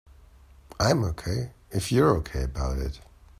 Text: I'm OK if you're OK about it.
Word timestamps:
I'm 0.79 1.03
OK 1.03 1.51
if 1.69 1.91
you're 1.91 2.15
OK 2.15 2.41
about 2.41 2.79
it. 2.79 2.99